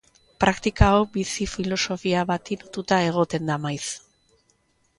[0.43, 3.85] Praktika hau bizi-filosofia bati lotuta egoten da maiz.